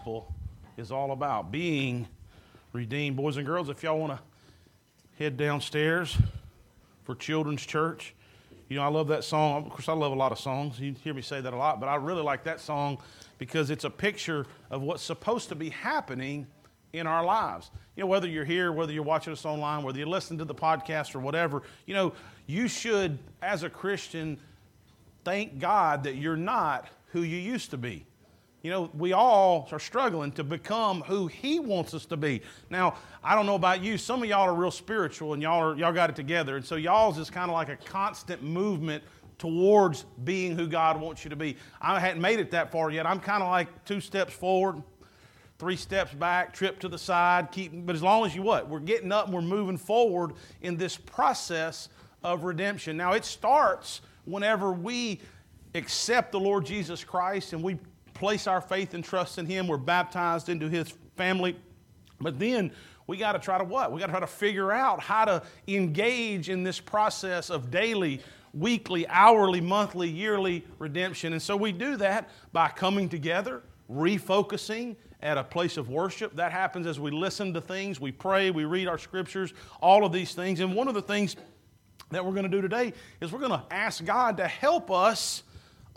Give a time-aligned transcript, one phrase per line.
[0.00, 0.32] gospel
[0.78, 2.08] is all about being
[2.72, 3.18] redeemed.
[3.18, 4.20] Boys and girls, if y'all want to
[5.22, 6.16] head downstairs
[7.04, 8.14] for children's church,
[8.70, 9.66] you know, I love that song.
[9.66, 10.80] Of course, I love a lot of songs.
[10.80, 12.96] You hear me say that a lot, but I really like that song
[13.36, 16.46] because it's a picture of what's supposed to be happening
[16.94, 17.70] in our lives.
[17.94, 20.54] You know, whether you're here, whether you're watching us online, whether you listen to the
[20.54, 22.14] podcast or whatever, you know,
[22.46, 24.38] you should, as a Christian,
[25.24, 28.06] thank God that you're not who you used to be.
[28.62, 32.42] You know, we all are struggling to become who He wants us to be.
[32.68, 33.96] Now, I don't know about you.
[33.96, 36.56] Some of y'all are real spiritual and y'all, are, y'all got it together.
[36.56, 39.02] And so y'all's is kind of like a constant movement
[39.38, 41.56] towards being who God wants you to be.
[41.80, 43.06] I hadn't made it that far yet.
[43.06, 44.82] I'm kind of like two steps forward,
[45.58, 48.68] three steps back, trip to the side, keep, but as long as you what?
[48.68, 51.88] We're getting up and we're moving forward in this process
[52.22, 52.98] of redemption.
[52.98, 55.20] Now, it starts whenever we
[55.74, 57.78] accept the Lord Jesus Christ and we
[58.20, 59.66] place our faith and trust in Him.
[59.66, 61.56] We're baptized into His family.
[62.20, 62.70] But then
[63.06, 63.90] we got to try to what?
[63.90, 68.20] We got to try to figure out how to engage in this process of daily,
[68.52, 71.32] weekly, hourly, monthly, yearly redemption.
[71.32, 76.36] And so we do that by coming together, refocusing at a place of worship.
[76.36, 80.12] That happens as we listen to things, we pray, we read our scriptures, all of
[80.12, 80.60] these things.
[80.60, 81.36] And one of the things
[82.10, 85.42] that we're going to do today is we're going to ask God to help us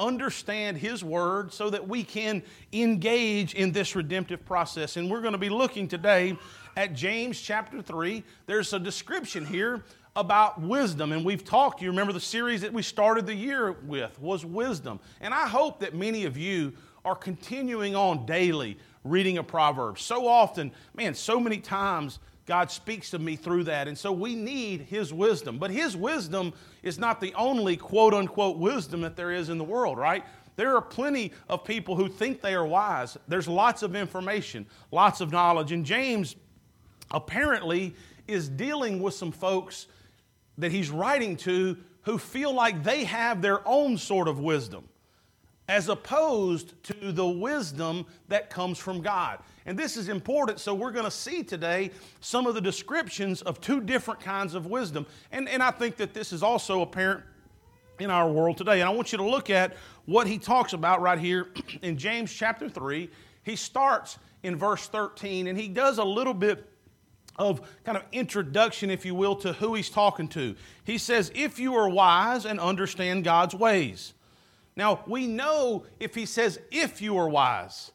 [0.04, 4.98] understand His Word so that we can engage in this redemptive process.
[4.98, 6.38] And we're going to be looking today
[6.76, 8.24] at James chapter 3.
[8.46, 9.84] There's a description here
[10.16, 14.22] about wisdom and we've talked you remember the series that we started the year with
[14.22, 16.72] was wisdom and i hope that many of you
[17.04, 23.10] are continuing on daily reading a proverb so often man so many times God speaks
[23.12, 23.88] to me through that.
[23.88, 25.58] And so we need His wisdom.
[25.58, 29.64] But His wisdom is not the only quote unquote wisdom that there is in the
[29.64, 30.24] world, right?
[30.56, 33.18] There are plenty of people who think they are wise.
[33.28, 35.72] There's lots of information, lots of knowledge.
[35.72, 36.36] And James
[37.12, 37.96] apparently
[38.28, 39.88] is dealing with some folks
[40.58, 44.84] that he's writing to who feel like they have their own sort of wisdom
[45.74, 49.40] as opposed to the wisdom that comes from God.
[49.66, 51.90] And this is important, so we're going to see today
[52.22, 55.08] some of the descriptions of two different kinds of wisdom.
[55.32, 57.24] And, and I think that this is also apparent
[57.98, 58.82] in our world today.
[58.82, 59.76] And I want you to look at
[60.06, 61.48] what he talks about right here
[61.82, 63.10] in James chapter 3.
[63.42, 66.70] He starts in verse 13 and he does a little bit
[67.38, 70.56] of kind of introduction, if you will, to who he's talking to.
[70.84, 74.14] He says, If you are wise and understand God's ways.
[74.76, 77.92] Now, we know if he says, If you are wise,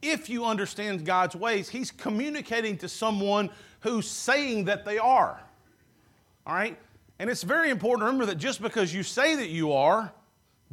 [0.00, 3.50] if you understand God's ways, he's communicating to someone
[3.80, 5.40] who's saying that they are.
[6.46, 6.78] All right?
[7.18, 10.12] And it's very important to remember that just because you say that you are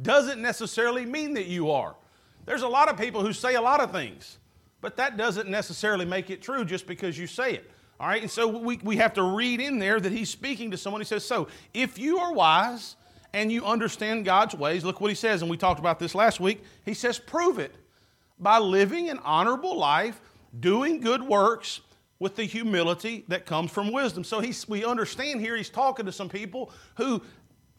[0.02, 1.94] doesn't necessarily mean that you are.
[2.46, 4.38] There's a lot of people who say a lot of things,
[4.80, 7.70] but that doesn't necessarily make it true just because you say it.
[8.00, 8.22] All right?
[8.22, 11.00] And so we, we have to read in there that he's speaking to someone.
[11.00, 12.96] He says, So if you are wise
[13.32, 16.40] and you understand God's ways, look what he says, and we talked about this last
[16.40, 16.62] week.
[16.84, 17.74] He says, Prove it
[18.38, 20.20] by living an honorable life,
[20.58, 21.80] doing good works
[22.18, 24.24] with the humility that comes from wisdom.
[24.24, 27.22] So he's, we understand here he's talking to some people who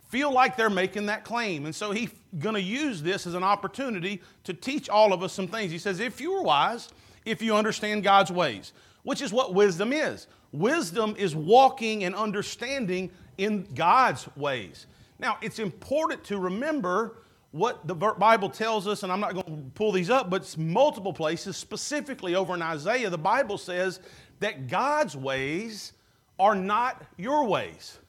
[0.10, 1.66] feel like they're making that claim.
[1.66, 2.10] And so he's
[2.40, 5.72] going to use this as an opportunity to teach all of us some things.
[5.72, 6.90] He says, if you are wise,
[7.24, 8.74] if you understand God's ways,
[9.04, 10.28] which is what wisdom is.
[10.52, 14.86] Wisdom is walking and understanding in God's ways.
[15.22, 17.20] Now, it's important to remember
[17.52, 21.14] what the Bible tells us, and I'm not going to pull these up, but multiple
[21.14, 24.00] places, specifically over in Isaiah, the Bible says
[24.40, 25.94] that God's ways
[26.40, 28.00] are not your ways.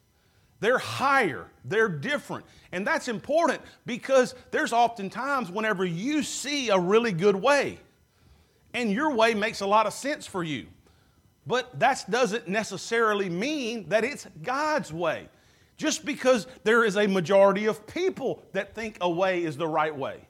[0.61, 2.47] They're higher, they're different.
[2.71, 7.79] And that's important because there's oftentimes whenever you see a really good way,
[8.73, 10.67] and your way makes a lot of sense for you,
[11.47, 15.29] but that doesn't necessarily mean that it's God's way.
[15.83, 19.95] Just because there is a majority of people that think a way is the right
[19.95, 20.29] way,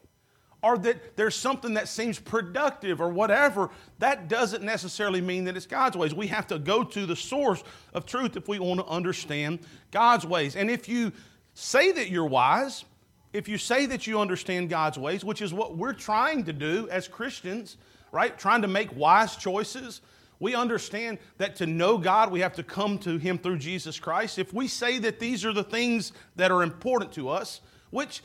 [0.63, 3.69] or that there's something that seems productive or whatever,
[3.99, 6.15] that doesn't necessarily mean that it's God's ways.
[6.15, 7.63] We have to go to the source
[7.93, 9.59] of truth if we want to understand
[9.91, 10.57] God's ways.
[10.57, 11.13] And if you
[11.53, 12.87] say that you're wise,
[13.35, 16.89] if you say that you understand God's ways, which is what we're trying to do
[16.91, 17.77] as Christians,
[18.11, 18.39] right?
[18.39, 20.01] Trying to make wise choices,
[20.43, 24.41] we understand that to know God, we have to come to Him through Jesus Christ.
[24.41, 27.61] If we say that these are the things that are important to us,
[27.91, 28.23] which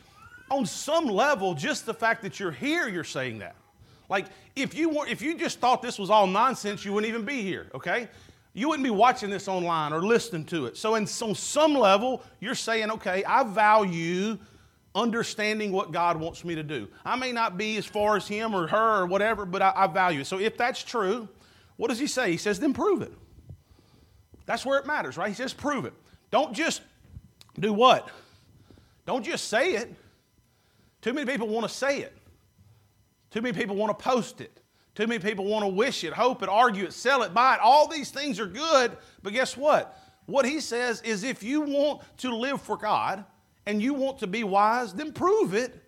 [0.49, 3.55] on some level, just the fact that you're here, you're saying that.
[4.09, 4.25] Like
[4.55, 7.43] if you were, if you just thought this was all nonsense, you wouldn't even be
[7.43, 8.07] here, okay?
[8.55, 10.75] You wouldn't be watching this online or listening to it.
[10.75, 14.39] So, in, on some level, you're saying, okay, I value
[14.95, 16.87] understanding what God wants me to do.
[17.05, 19.85] I may not be as far as him or her or whatever, but I, I
[19.85, 20.25] value it.
[20.25, 21.29] So if that's true,
[21.77, 22.31] what does he say?
[22.31, 23.13] He says, then prove it.
[24.45, 25.29] That's where it matters, right?
[25.29, 25.94] He says, prove it.
[26.31, 26.81] Don't just
[27.59, 28.09] do what?
[29.06, 29.94] Don't just say it.
[31.01, 32.15] Too many people want to say it.
[33.31, 34.62] Too many people want to post it.
[34.95, 37.59] Too many people want to wish it, hope it, argue it, sell it, buy it.
[37.62, 39.95] All these things are good, but guess what?
[40.25, 43.23] What he says is if you want to live for God
[43.68, 45.83] and you want to be wise, then prove it.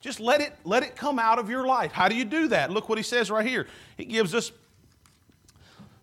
[0.00, 1.90] Just let it let it come out of your life.
[1.90, 2.70] How do you do that?
[2.70, 3.66] Look what he says right here.
[3.96, 4.52] He gives us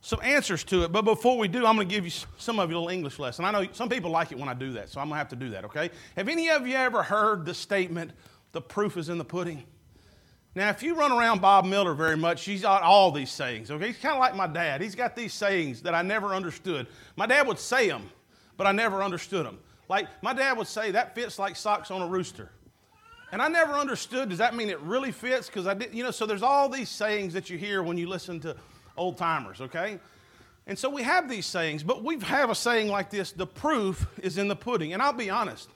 [0.06, 0.92] some answers to it.
[0.92, 3.18] But before we do, I'm going to give you some of you a little English
[3.18, 3.44] lesson.
[3.44, 5.30] I know some people like it when I do that, so I'm going to have
[5.30, 5.90] to do that, okay?
[6.16, 8.12] Have any of you ever heard the statement,
[8.52, 9.64] the proof is in the pudding?
[10.54, 13.88] Now, if you run around Bob Miller very much, he's got all these sayings, okay?
[13.88, 14.80] He's kind of like my dad.
[14.80, 16.86] He's got these sayings that I never understood.
[17.16, 18.08] My dad would say them,
[18.58, 19.58] but I never understood them.
[19.90, 22.52] Like, my dad would say, that fits like socks on a rooster.
[23.32, 25.48] And I never understood, does that mean it really fits?
[25.48, 28.08] Because I did, you know, so there's all these sayings that you hear when you
[28.08, 28.56] listen to
[28.98, 30.00] old timers, okay?
[30.68, 34.08] And so we have these sayings, but we have a saying like this the proof
[34.22, 34.94] is in the pudding.
[34.94, 35.70] And I'll be honest,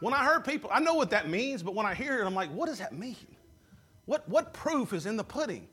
[0.00, 2.34] when I heard people, I know what that means, but when I hear it, I'm
[2.34, 3.16] like, what does that mean?
[4.06, 5.68] What, what proof is in the pudding?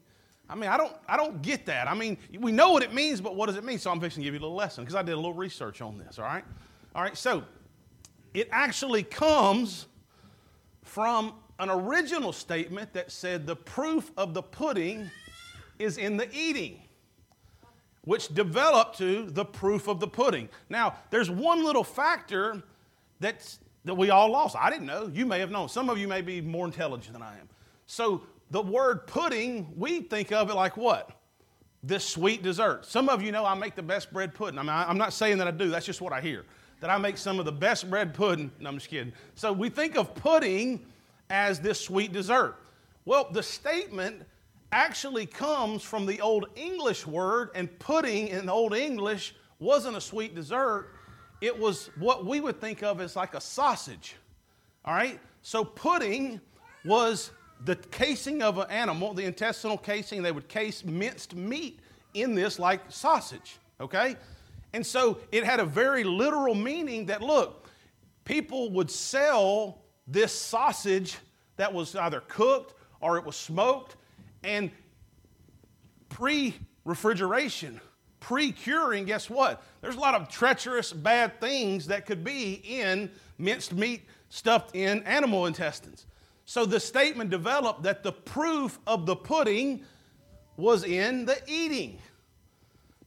[0.47, 1.88] I mean, I don't, I don't get that.
[1.88, 3.79] I mean, we know what it means, but what does it mean?
[3.79, 5.81] So I'm fixing to give you a little lesson because I did a little research
[5.81, 6.44] on this, all right?
[6.95, 7.44] All right, so
[8.33, 9.88] it actually comes
[10.83, 15.09] from an original statement that said the proof of the pudding
[15.79, 16.81] is in the eating,
[18.03, 20.49] which developed to the proof of the pudding.
[20.69, 22.61] Now, there's one little factor
[23.19, 24.55] that's, that we all lost.
[24.59, 25.09] I didn't know.
[25.11, 25.69] You may have known.
[25.69, 27.49] Some of you may be more intelligent than I am.
[27.87, 28.21] So,
[28.51, 31.11] the word pudding, we think of it like what?
[31.83, 32.85] This sweet dessert.
[32.85, 34.59] Some of you know I make the best bread pudding.
[34.59, 36.45] I mean, I'm not saying that I do, that's just what I hear.
[36.81, 38.51] That I make some of the best bread pudding.
[38.59, 39.13] No, I'm just kidding.
[39.35, 40.85] So, we think of pudding
[41.29, 42.55] as this sweet dessert.
[43.05, 44.23] Well, the statement
[44.71, 50.36] actually comes from the Old English word, and pudding in Old English wasn't a sweet
[50.36, 50.89] dessert.
[51.42, 54.16] It was what we would think of as like a sausage.
[54.86, 55.19] All right?
[55.42, 56.42] So, pudding
[56.86, 57.31] was
[57.66, 60.24] the casing of an animal, the intestinal casing.
[60.24, 61.80] They would case minced meat
[62.13, 63.57] in this like sausage.
[63.81, 64.15] Okay?
[64.74, 67.68] And so it had a very literal meaning that, look,
[68.24, 71.18] people would sell this sausage
[71.57, 73.95] that was either cooked or it was smoked
[74.44, 74.71] and
[76.09, 76.56] pre
[76.86, 77.80] refrigeration,
[78.19, 79.63] pre curing, guess what?
[79.81, 85.03] There's a lot of treacherous, bad things that could be in minced meat stuffed in
[85.03, 86.06] animal intestines.
[86.45, 89.83] So the statement developed that the proof of the pudding
[90.57, 92.00] was in the eating.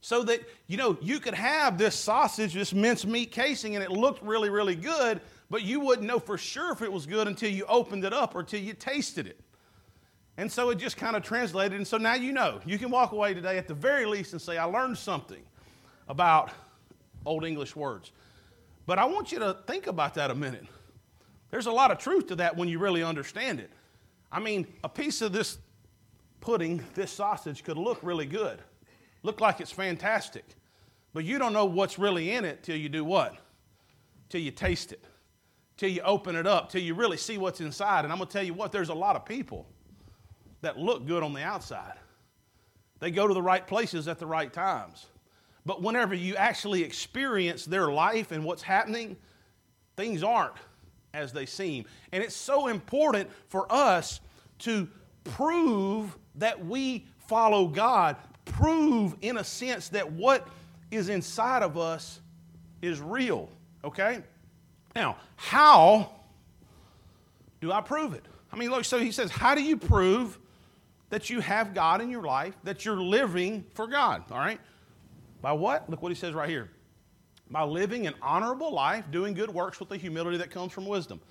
[0.01, 3.91] So that, you know, you could have this sausage, this minced meat casing, and it
[3.91, 7.49] looked really, really good, but you wouldn't know for sure if it was good until
[7.49, 9.39] you opened it up or until you tasted it.
[10.37, 11.77] And so it just kind of translated.
[11.77, 12.59] And so now you know.
[12.65, 15.43] You can walk away today at the very least and say, I learned something
[16.07, 16.51] about
[17.25, 18.11] Old English words.
[18.85, 20.65] But I want you to think about that a minute.
[21.51, 23.69] There's a lot of truth to that when you really understand it.
[24.31, 25.59] I mean, a piece of this
[26.41, 28.59] pudding, this sausage, could look really good,
[29.21, 30.43] look like it's fantastic.
[31.13, 33.37] But you don't know what's really in it till you do what?
[34.29, 35.03] Till you taste it,
[35.77, 38.03] till you open it up, till you really see what's inside.
[38.03, 39.67] And I'm going to tell you what, there's a lot of people
[40.63, 41.93] that look good on the outside.
[42.99, 45.05] They go to the right places at the right times.
[45.65, 49.15] But whenever you actually experience their life and what's happening,
[49.95, 50.55] things aren't
[51.13, 51.85] as they seem.
[52.11, 54.19] And it's so important for us
[54.59, 54.89] to
[55.23, 60.47] prove that we follow God, prove in a sense that what
[60.91, 62.19] is inside of us
[62.81, 63.49] is real,
[63.83, 64.21] okay?
[64.95, 66.09] Now, how
[67.61, 68.25] do I prove it?
[68.51, 70.37] I mean, look, so he says, How do you prove
[71.13, 74.59] that you have God in your life, that you're living for God, all right?
[75.43, 75.87] By what?
[75.87, 76.71] Look what he says right here.
[77.51, 81.21] By living an honorable life, doing good works with the humility that comes from wisdom.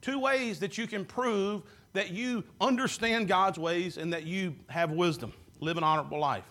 [0.00, 4.92] Two ways that you can prove that you understand God's ways and that you have
[4.92, 5.32] wisdom.
[5.58, 6.44] Live an honorable life.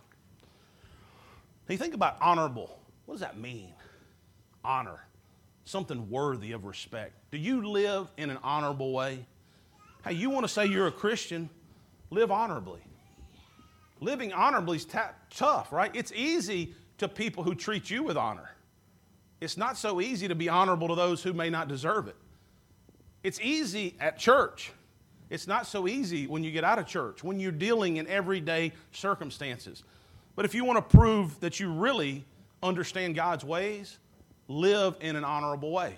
[1.69, 2.77] Now you think about honorable.
[3.05, 3.71] What does that mean?
[4.65, 5.00] Honor.
[5.63, 7.13] Something worthy of respect.
[7.31, 9.25] Do you live in an honorable way?
[10.03, 11.50] Hey, you want to say you're a Christian,
[12.12, 12.82] live honorably.
[14.00, 15.00] Living honorably is t-
[15.32, 15.96] tough, right?
[15.96, 18.51] It's easy to people who treat you with honor.
[19.39, 22.15] It's not so easy to be honorable to those who may not deserve it.
[23.24, 24.72] It's easy at church.
[25.30, 28.74] It's not so easy when you get out of church, when you're dealing in everyday
[28.91, 29.84] circumstances.
[30.36, 32.25] But if you want to prove that you really
[32.62, 33.98] understand God's ways,
[34.48, 35.96] live in an honorable way.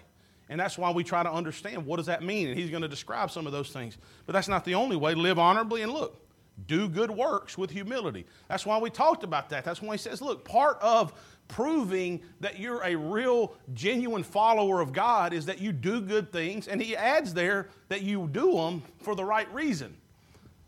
[0.54, 2.48] And that's why we try to understand what does that mean.
[2.48, 3.98] And he's going to describe some of those things.
[4.28, 5.16] But that's not the only way.
[5.16, 6.24] Live honorably and look,
[6.68, 8.28] do good works with humility.
[8.50, 9.66] That's why we talked about that.
[9.66, 11.12] That's why he says, look, part of
[11.48, 16.68] proving that you're a real, genuine follower of God is that you do good things.
[16.68, 19.98] And he adds there that you do them for the right reason.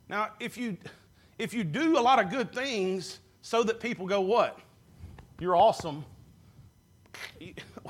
[0.10, 0.78] Now, if you,
[1.38, 4.58] if you do a lot of good things so that people go, what?
[5.40, 6.06] You're awesome.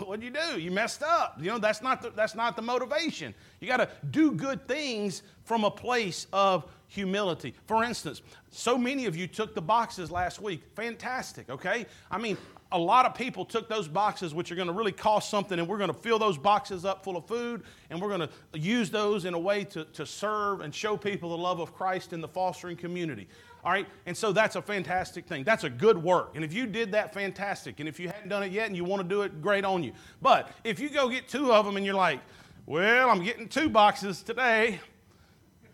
[0.03, 0.59] What'd you do?
[0.59, 1.37] You messed up.
[1.39, 3.33] You know, that's not the, that's not the motivation.
[3.59, 7.53] You got to do good things from a place of humility.
[7.67, 8.21] For instance,
[8.51, 10.63] so many of you took the boxes last week.
[10.75, 11.85] Fantastic, okay?
[12.11, 12.37] I mean,
[12.71, 15.67] a lot of people took those boxes, which are going to really cost something, and
[15.67, 18.89] we're going to fill those boxes up full of food, and we're going to use
[18.89, 22.21] those in a way to, to serve and show people the love of Christ in
[22.21, 23.27] the fostering community.
[23.65, 23.88] All right?
[24.05, 25.43] And so that's a fantastic thing.
[25.43, 26.34] That's a good work.
[26.36, 27.79] And if you did that, fantastic.
[27.79, 29.84] And if you hadn't done it yet and you want to do it, great on
[29.84, 29.91] you.
[30.22, 32.19] But if you go get two of them and you're like,
[32.67, 34.79] well, I'm getting two boxes today,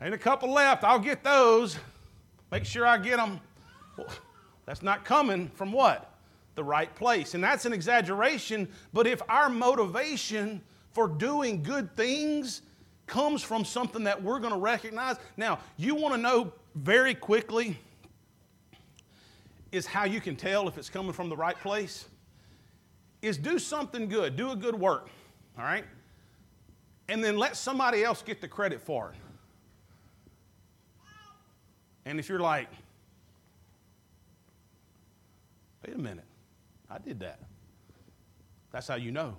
[0.02, 1.78] ain't a couple left, I'll get those.
[2.50, 3.42] Make sure I get them.
[3.98, 4.08] Well,
[4.66, 6.16] that's not coming from what?
[6.56, 7.34] The right place.
[7.34, 10.62] And that's an exaggeration, but if our motivation
[10.94, 12.62] for doing good things
[13.06, 15.18] comes from something that we're going to recognize.
[15.36, 17.78] Now, you want to know very quickly
[19.72, 22.06] is how you can tell if it's coming from the right place
[23.22, 25.10] is do something good, do a good work,
[25.58, 25.86] all right?
[27.08, 29.18] And then let somebody else get the credit for it.
[32.06, 32.68] And if you're like,
[35.86, 36.26] wait a minute,
[36.90, 37.40] I did that.
[38.72, 39.38] That's how you know.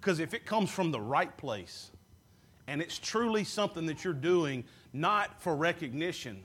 [0.00, 1.90] Because if it comes from the right place
[2.66, 4.64] and it's truly something that you're doing
[5.00, 6.42] not for recognition,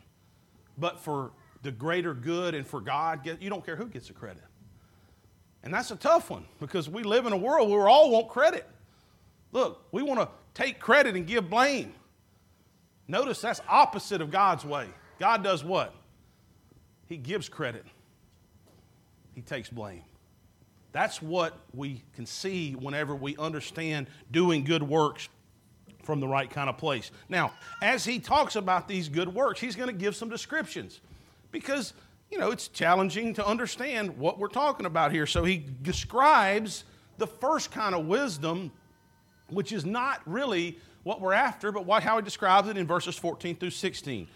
[0.78, 1.32] but for
[1.64, 3.26] the greater good and for God.
[3.40, 4.44] You don't care who gets the credit.
[5.64, 8.30] And that's a tough one because we live in a world where we all want
[8.30, 8.68] credit.
[9.52, 11.94] Look, we want to take credit and give blame.
[13.08, 14.88] Notice that's opposite of God's way.
[15.20, 15.94] God does what?
[17.08, 17.86] He gives credit,
[19.36, 20.04] He takes blame.
[20.94, 25.30] That's what we can see whenever we understand doing good works
[26.04, 27.12] from the right kind of place.
[27.30, 31.00] Now, as he talks about these good works, he's going to give some descriptions
[31.52, 31.94] because,
[32.30, 35.26] you know, it's challenging to understand what we're talking about here.
[35.26, 36.84] So he describes
[37.18, 38.72] the first kind of wisdom,
[39.50, 43.16] which is not really what we're after, but what, how he describes it in verses
[43.16, 44.28] 14 through 16.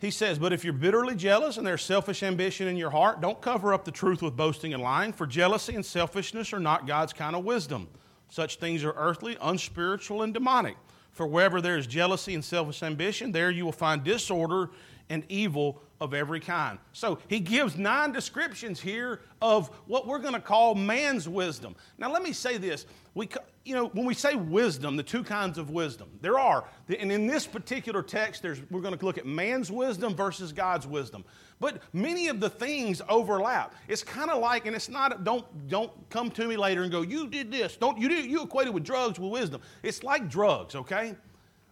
[0.00, 3.40] He says, But if you're bitterly jealous and there's selfish ambition in your heart, don't
[3.40, 7.12] cover up the truth with boasting and lying, for jealousy and selfishness are not God's
[7.12, 7.86] kind of wisdom.
[8.30, 10.76] Such things are earthly, unspiritual, and demonic.
[11.12, 14.70] For wherever there is jealousy and selfish ambition, there you will find disorder
[15.10, 16.78] and evil of every kind.
[16.92, 21.76] So he gives nine descriptions here of what we're going to call man's wisdom.
[21.98, 22.86] Now, let me say this.
[23.14, 23.28] We,
[23.64, 26.64] you know, when we say wisdom, the two kinds of wisdom, there are.
[26.98, 30.86] And in this particular text, there's, we're going to look at man's wisdom versus God's
[30.86, 31.24] wisdom.
[31.58, 33.74] But many of the things overlap.
[33.86, 37.02] It's kind of like, and it's not, don't, don't come to me later and go,
[37.02, 37.76] you did this.
[37.76, 39.60] Don't, you, did, you equated with drugs with wisdom.
[39.82, 41.14] It's like drugs, okay?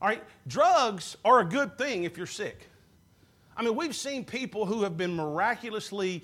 [0.02, 2.68] All right, drugs are a good thing if you're sick.
[3.58, 6.22] I mean, we've seen people who have been miraculously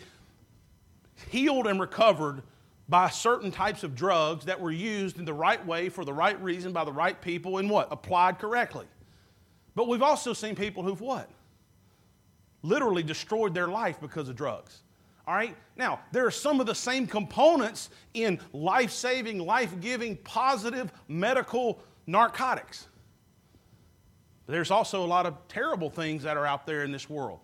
[1.31, 2.43] healed and recovered
[2.89, 6.41] by certain types of drugs that were used in the right way for the right
[6.41, 7.89] reason by the right people and what?
[7.91, 8.87] Applied correctly.
[9.75, 11.29] But we've also seen people who've what?
[12.63, 14.83] Literally destroyed their life because of drugs.
[15.27, 15.57] All right?
[15.77, 21.83] Now, there are some of the same components in life saving, life giving, positive medical
[22.07, 22.87] narcotics.
[24.47, 27.41] There's also a lot of terrible things that are out there in this world.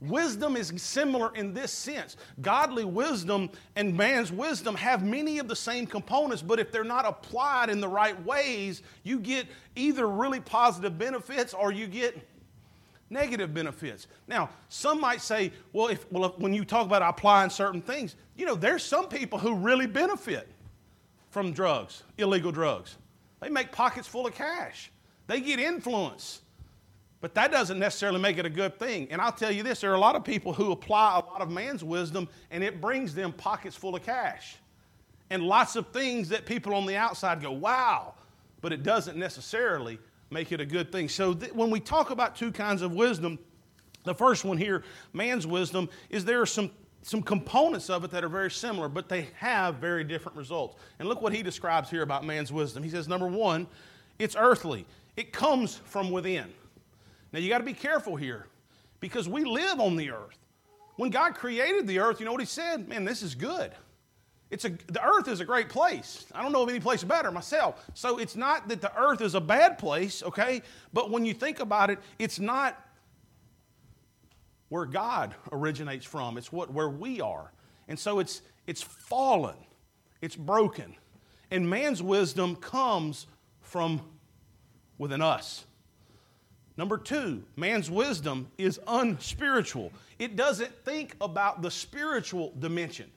[0.00, 2.16] Wisdom is similar in this sense.
[2.40, 7.04] Godly wisdom and man's wisdom have many of the same components, but if they're not
[7.04, 12.18] applied in the right ways, you get either really positive benefits or you get
[13.10, 14.06] negative benefits.
[14.26, 18.16] Now, some might say, well, if, well if, when you talk about applying certain things,
[18.36, 20.48] you know, there's some people who really benefit
[21.28, 22.96] from drugs, illegal drugs.
[23.40, 24.90] They make pockets full of cash,
[25.30, 26.40] they get influence.
[27.20, 29.08] But that doesn't necessarily make it a good thing.
[29.10, 31.40] And I'll tell you this there are a lot of people who apply a lot
[31.40, 34.56] of man's wisdom and it brings them pockets full of cash
[35.30, 38.14] and lots of things that people on the outside go, wow,
[38.60, 39.98] but it doesn't necessarily
[40.30, 41.08] make it a good thing.
[41.08, 43.38] So th- when we talk about two kinds of wisdom,
[44.04, 44.82] the first one here,
[45.12, 46.70] man's wisdom, is there are some,
[47.02, 50.76] some components of it that are very similar, but they have very different results.
[50.98, 52.82] And look what he describes here about man's wisdom.
[52.82, 53.68] He says, number one,
[54.18, 54.86] it's earthly,
[55.20, 56.46] it comes from within.
[57.32, 58.46] Now you got to be careful here
[59.00, 60.38] because we live on the earth.
[60.96, 62.88] When God created the earth, you know what He said?
[62.88, 63.70] Man, this is good.
[64.50, 66.24] It's a, the earth is a great place.
[66.34, 67.88] I don't know of any place better myself.
[67.94, 70.62] So it's not that the earth is a bad place, okay?
[70.92, 72.82] But when you think about it, it's not
[74.70, 76.38] where God originates from.
[76.38, 77.52] It's what where we are.
[77.88, 79.56] And so it's it's fallen.
[80.22, 80.96] It's broken.
[81.50, 83.26] And man's wisdom comes
[83.60, 84.00] from
[85.00, 85.64] within us.
[86.76, 89.92] Number two, man's wisdom is unspiritual.
[90.18, 93.10] It doesn't think about the spiritual dimension.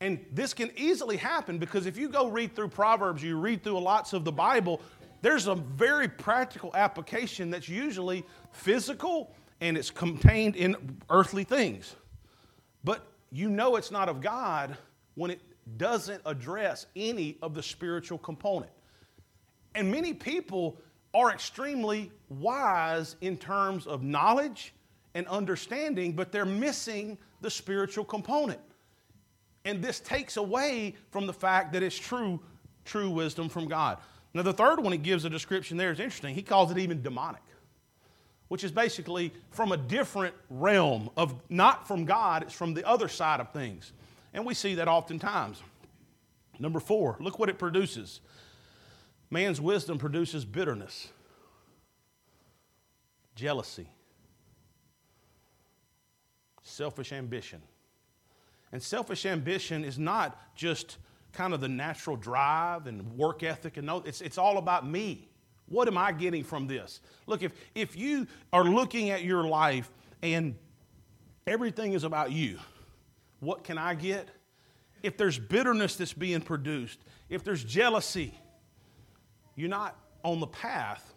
[0.00, 3.78] And this can easily happen because if you go read through Proverbs, you read through
[3.78, 4.80] lots of the Bible,
[5.22, 11.94] there's a very practical application that's usually physical and it's contained in earthly things.
[12.82, 14.76] But you know it's not of God
[15.14, 15.40] when it
[15.76, 18.72] doesn't address any of the spiritual component.
[19.76, 20.78] And many people
[21.14, 24.72] are extremely wise in terms of knowledge
[25.14, 28.60] and understanding, but they're missing the spiritual component.
[29.64, 32.40] And this takes away from the fact that it's true,
[32.84, 33.98] true wisdom from God.
[34.34, 36.34] Now, the third one he gives a description there is interesting.
[36.34, 37.42] He calls it even demonic,
[38.48, 43.08] which is basically from a different realm of not from God, it's from the other
[43.08, 43.92] side of things.
[44.32, 45.62] And we see that oftentimes.
[46.58, 48.20] Number four, look what it produces.
[49.32, 51.08] Man's wisdom produces bitterness,
[53.34, 53.88] jealousy,
[56.62, 57.62] selfish ambition.
[58.72, 60.98] And selfish ambition is not just
[61.32, 65.30] kind of the natural drive and work ethic and no, it's, it's all about me.
[65.66, 67.00] What am I getting from this?
[67.26, 69.90] Look, if, if you are looking at your life
[70.22, 70.56] and
[71.46, 72.58] everything is about you,
[73.40, 74.28] what can I get?
[75.02, 76.98] If there's bitterness that's being produced,
[77.30, 78.34] if there's jealousy,
[79.56, 81.12] you're not on the path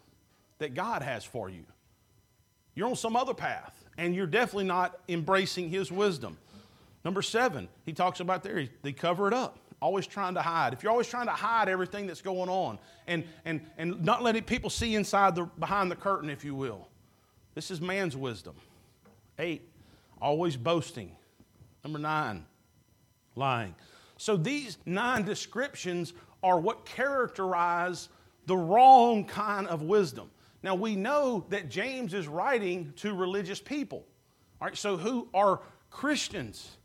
[0.58, 1.64] that God has for you.
[2.74, 6.36] You're on some other path, and you're definitely not embracing His wisdom.
[7.06, 10.72] Number seven, he talks about there, they cover it up, always trying to hide.
[10.72, 14.42] If you're always trying to hide everything that's going on and, and, and not letting
[14.42, 16.88] people see inside the, behind the curtain, if you will,
[17.54, 18.56] this is man's wisdom.
[19.38, 19.62] Eight,
[20.20, 21.12] always boasting.
[21.84, 22.44] Number nine,
[23.36, 23.76] lying.
[24.18, 28.08] So these nine descriptions are what characterize
[28.46, 30.30] the wrong kind of wisdom.
[30.62, 34.04] Now we know that James is writing to religious people.
[34.60, 36.76] All right, so who are Christians?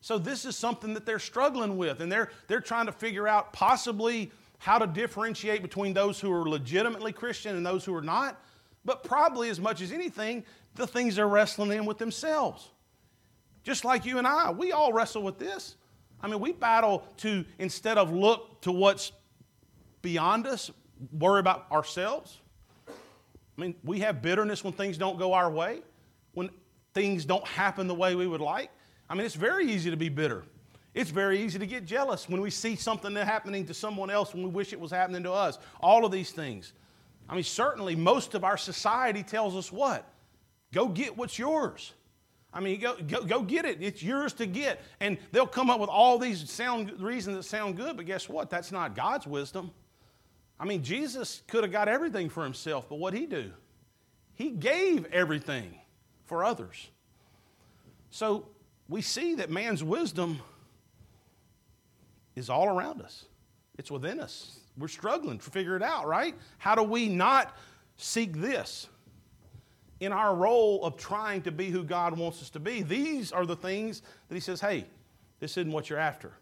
[0.00, 3.52] So this is something that they're struggling with, and they're, they're trying to figure out
[3.52, 8.42] possibly how to differentiate between those who are legitimately Christian and those who are not.
[8.84, 12.70] But probably as much as anything, the things they're wrestling in with themselves.
[13.62, 15.76] Just like you and I, we all wrestle with this.
[16.22, 19.12] I mean, we battle to, instead of look to what's
[20.02, 20.70] beyond us,
[21.12, 22.38] worry about ourselves.
[22.88, 25.80] I mean, we have bitterness when things don't go our way,
[26.32, 26.50] when
[26.94, 28.70] things don't happen the way we would like.
[29.08, 30.44] I mean, it's very easy to be bitter.
[30.94, 34.42] It's very easy to get jealous when we see something happening to someone else when
[34.42, 35.58] we wish it was happening to us.
[35.80, 36.72] All of these things.
[37.28, 40.10] I mean, certainly most of our society tells us what?
[40.72, 41.92] Go get what's yours.
[42.52, 43.78] I mean, go, go, go get it.
[43.80, 44.80] It's yours to get.
[44.98, 48.50] And they'll come up with all these sound, reasons that sound good, but guess what?
[48.50, 49.70] That's not God's wisdom.
[50.60, 53.50] I mean, Jesus could have got everything for himself, but what he do?
[54.34, 55.74] He gave everything
[56.26, 56.90] for others.
[58.10, 58.46] So
[58.86, 60.40] we see that man's wisdom
[62.36, 63.24] is all around us,
[63.78, 64.58] it's within us.
[64.76, 66.34] We're struggling to figure it out, right?
[66.58, 67.56] How do we not
[67.96, 68.86] seek this?
[69.98, 73.44] In our role of trying to be who God wants us to be, these are
[73.44, 74.86] the things that He says, hey,
[75.40, 76.32] this isn't what you're after.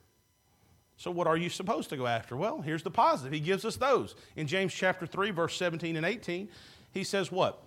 [0.98, 2.37] So, what are you supposed to go after?
[2.37, 3.32] Well, here's the positive.
[3.32, 4.14] He gives us those.
[4.37, 6.48] In James chapter 3, verse 17 and 18,
[6.92, 7.62] he says, What?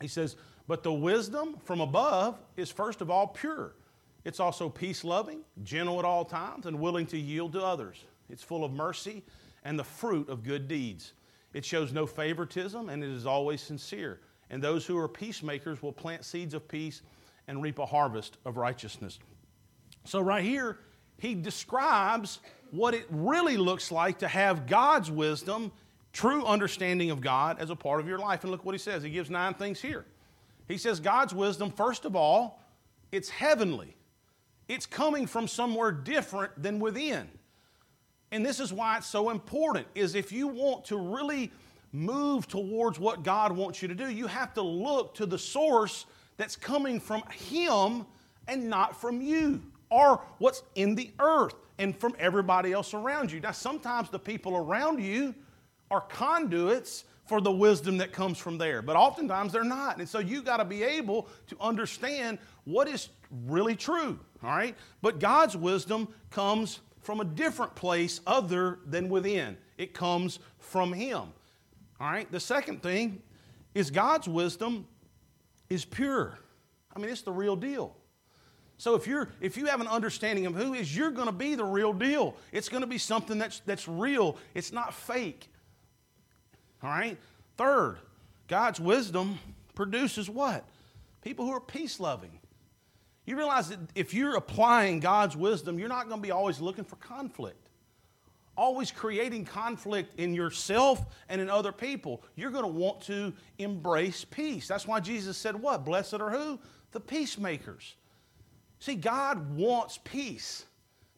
[0.00, 0.36] He says,
[0.66, 3.74] But the wisdom from above is first of all pure
[4.24, 8.04] it's also peace loving, gentle at all times, and willing to yield to others.
[8.30, 9.22] It's full of mercy
[9.64, 11.12] and the fruit of good deeds.
[11.52, 14.20] It shows no favoritism and it is always sincere.
[14.50, 17.02] And those who are peacemakers will plant seeds of peace
[17.46, 19.18] and reap a harvest of righteousness.
[20.04, 20.78] So, right here,
[21.18, 25.72] he describes what it really looks like to have God's wisdom,
[26.12, 28.42] true understanding of God as a part of your life.
[28.42, 29.02] And look what he says.
[29.02, 30.04] He gives nine things here.
[30.66, 32.60] He says, God's wisdom, first of all,
[33.12, 33.96] it's heavenly.
[34.68, 37.28] It's coming from somewhere different than within.
[38.32, 41.52] And this is why it's so important is if you want to really
[41.92, 46.06] move towards what God wants you to do, you have to look to the source
[46.36, 48.04] that's coming from him
[48.48, 49.62] and not from you
[49.94, 53.40] or what's in the earth and from everybody else around you.
[53.40, 55.34] Now sometimes the people around you
[55.90, 59.98] are conduits for the wisdom that comes from there, but oftentimes they're not.
[59.98, 63.08] And so you got to be able to understand what is
[63.46, 64.76] really true all right?
[65.00, 69.56] But God's wisdom comes from a different place other than within.
[69.78, 71.22] It comes from Him.
[72.00, 72.30] All right?
[72.30, 73.22] The second thing
[73.74, 74.86] is God's wisdom
[75.70, 76.38] is pure.
[76.94, 77.96] I mean, it's the real deal.
[78.84, 81.54] So if you're if you have an understanding of who is, you're going to be
[81.54, 82.36] the real deal.
[82.52, 84.36] It's going to be something that's that's real.
[84.52, 85.48] It's not fake.
[86.82, 87.16] All right?
[87.56, 87.96] Third,
[88.46, 89.38] God's wisdom
[89.74, 90.68] produces what?
[91.22, 92.38] People who are peace loving.
[93.24, 96.84] You realize that if you're applying God's wisdom, you're not going to be always looking
[96.84, 97.70] for conflict,
[98.54, 102.22] always creating conflict in yourself and in other people.
[102.36, 104.68] You're going to want to embrace peace.
[104.68, 105.86] That's why Jesus said, What?
[105.86, 106.60] Blessed are who?
[106.92, 107.94] The peacemakers.
[108.84, 110.66] See, God wants peace.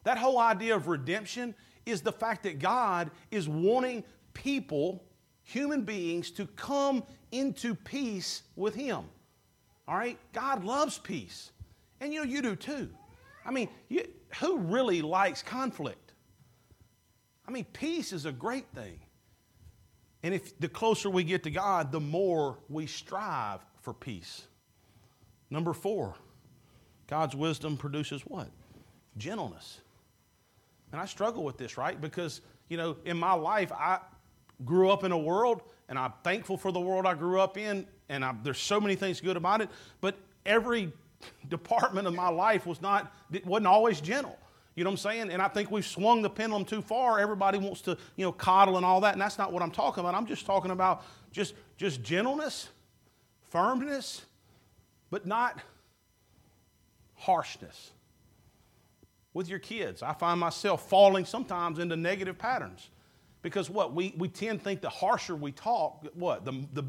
[0.05, 1.53] That whole idea of redemption
[1.85, 5.03] is the fact that God is wanting people,
[5.43, 7.03] human beings, to come
[7.33, 9.03] into peace with Him.
[9.85, 10.17] All right?
[10.31, 11.51] God loves peace.
[11.99, 12.87] And you know, you do too.
[13.45, 14.07] I mean, you,
[14.39, 16.13] who really likes conflict?
[17.45, 18.97] I mean, peace is a great thing.
[20.23, 24.43] And if the closer we get to God, the more we strive for peace.
[25.49, 26.15] Number four,
[27.07, 28.49] God's wisdom produces what?
[29.17, 29.79] Gentleness.
[30.91, 31.99] And I struggle with this, right?
[31.99, 33.99] Because, you know, in my life, I
[34.65, 37.85] grew up in a world, and I'm thankful for the world I grew up in,
[38.09, 39.69] and I, there's so many things good about it,
[40.01, 40.15] but
[40.45, 40.91] every
[41.49, 43.13] department of my life was not,
[43.45, 44.37] wasn't always gentle.
[44.75, 45.31] You know what I'm saying?
[45.31, 47.19] And I think we've swung the pendulum too far.
[47.19, 50.01] Everybody wants to, you know, coddle and all that, and that's not what I'm talking
[50.01, 50.13] about.
[50.13, 52.69] I'm just talking about just, just gentleness,
[53.49, 54.23] firmness,
[55.09, 55.59] but not
[57.17, 57.91] harshness.
[59.33, 62.89] With your kids, I find myself falling sometimes into negative patterns.
[63.41, 63.93] Because what?
[63.93, 66.43] We, we tend to think the harsher we talk, what?
[66.43, 66.83] The, the,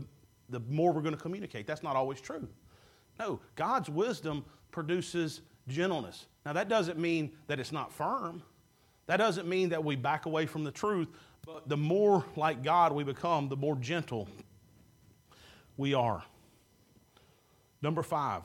[0.49, 1.67] the more we're going to communicate.
[1.67, 2.49] That's not always true.
[3.19, 6.27] No, God's wisdom produces gentleness.
[6.47, 8.43] Now, that doesn't mean that it's not firm.
[9.07, 11.09] That doesn't mean that we back away from the truth,
[11.45, 14.29] but the more like God we become, the more gentle
[15.77, 16.23] we are.
[17.81, 18.43] Number five,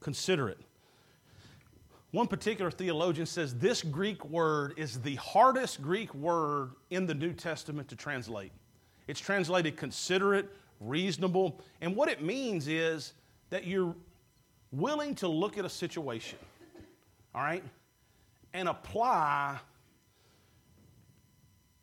[0.00, 0.58] considerate.
[2.10, 7.32] One particular theologian says this Greek word is the hardest Greek word in the New
[7.32, 8.52] Testament to translate.
[9.06, 10.48] It's translated considerate,
[10.80, 13.12] reasonable, and what it means is
[13.50, 13.94] that you're
[14.72, 16.38] willing to look at a situation,
[17.34, 17.64] all right,
[18.54, 19.58] and apply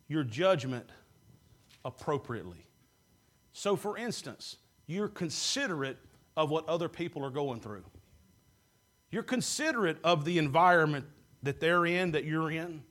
[0.07, 0.89] your judgment
[1.83, 2.65] appropriately.
[3.53, 5.97] So, for instance, you're considerate
[6.35, 7.83] of what other people are going through.
[9.11, 11.05] You're considerate of the environment
[11.43, 12.83] that they're in, that you're in.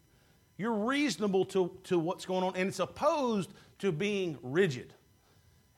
[0.57, 4.93] You're reasonable to, to what's going on, and it's opposed to being rigid.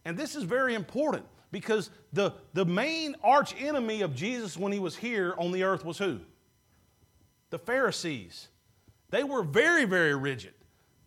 [0.05, 4.79] And this is very important because the, the main arch enemy of Jesus when he
[4.79, 6.20] was here on the earth was who?
[7.51, 8.49] The Pharisees.
[9.11, 10.53] They were very, very rigid.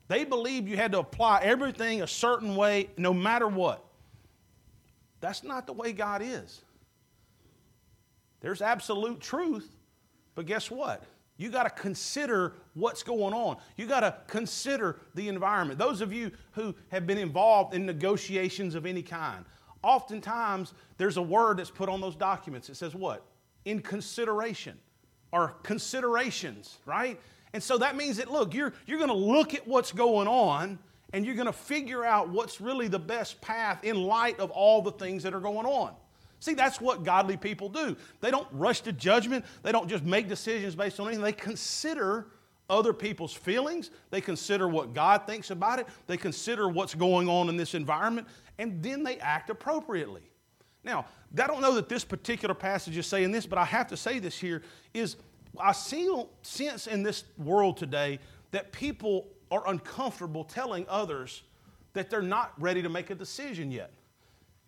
[0.07, 3.85] They believed you had to apply everything a certain way no matter what.
[5.21, 6.61] That's not the way God is.
[8.41, 9.69] There's absolute truth,
[10.35, 11.03] but guess what?
[11.37, 13.57] You got to consider what's going on.
[13.77, 15.79] You got to consider the environment.
[15.79, 19.45] Those of you who have been involved in negotiations of any kind,
[19.81, 22.69] oftentimes there's a word that's put on those documents.
[22.69, 23.25] It says what?
[23.63, 24.77] In consideration
[25.31, 27.19] or considerations, right?
[27.53, 30.77] And so that means that, look, you're, you're going to look at what's going on
[31.13, 34.81] and you're going to figure out what's really the best path in light of all
[34.81, 35.93] the things that are going on.
[36.39, 37.97] See, that's what godly people do.
[38.21, 41.23] They don't rush to judgment, they don't just make decisions based on anything.
[41.23, 42.27] They consider
[42.69, 47.49] other people's feelings, they consider what God thinks about it, they consider what's going on
[47.49, 50.21] in this environment, and then they act appropriately.
[50.83, 51.05] Now,
[51.37, 54.19] I don't know that this particular passage is saying this, but I have to say
[54.19, 54.61] this here
[54.93, 55.17] is
[55.57, 58.19] I see sense in this world today
[58.51, 61.43] that people are uncomfortable telling others
[61.93, 63.91] that they're not ready to make a decision yet.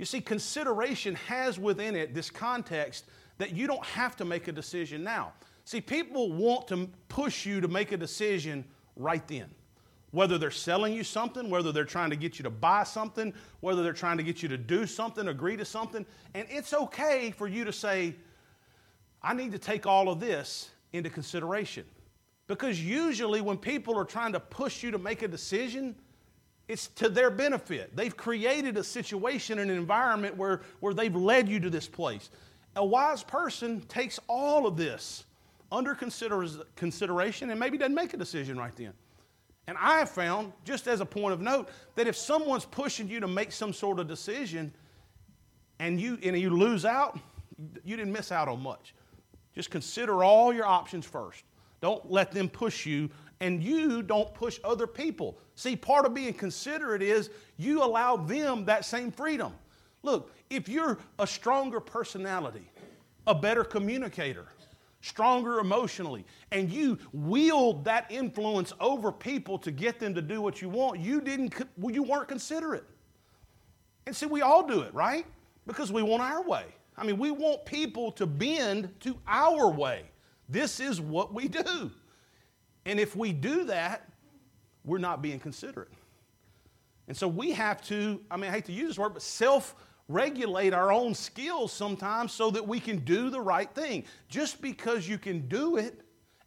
[0.02, 3.06] You see, consideration has within it this context
[3.38, 5.32] that you don't have to make a decision now.
[5.64, 9.46] See, people want to push you to make a decision right then.
[10.10, 13.84] Whether they're selling you something, whether they're trying to get you to buy something, whether
[13.84, 16.04] they're trying to get you to do something, agree to something.
[16.34, 18.16] And it's okay for you to say,
[19.22, 21.86] I need to take all of this into consideration.
[22.48, 25.96] Because usually, when people are trying to push you to make a decision,
[26.72, 27.94] it's to their benefit.
[27.98, 32.30] They've created a situation, an environment where, where they've led you to this place.
[32.78, 35.26] A wise person takes all of this
[35.70, 38.94] under consider- consideration and maybe doesn't make a decision right then.
[39.68, 43.20] And I have found, just as a point of note, that if someone's pushing you
[43.20, 44.74] to make some sort of decision
[45.80, 47.20] and you, and you lose out,
[47.84, 48.96] you didn't miss out on much.
[49.54, 51.44] Just consider all your options first.
[51.82, 53.10] Don't let them push you,
[53.42, 55.38] and you don't push other people.
[55.56, 59.52] See, part of being considerate is you allow them that same freedom.
[60.04, 62.72] Look, if you're a stronger personality,
[63.28, 64.48] a better communicator,
[65.02, 70.62] stronger emotionally, and you wield that influence over people to get them to do what
[70.62, 72.86] you want, you didn't well, you weren't considerate.
[74.06, 75.26] And see, we all do it, right?
[75.66, 76.66] Because we want our way.
[76.96, 80.04] I mean, we want people to bend to our way.
[80.48, 81.92] This is what we do.
[82.86, 84.08] And if we do that,
[84.84, 85.92] we're not being considerate.
[87.08, 89.76] And so we have to, I mean, I hate to use this word, but self
[90.08, 94.04] regulate our own skills sometimes so that we can do the right thing.
[94.30, 96.02] Just because you can do it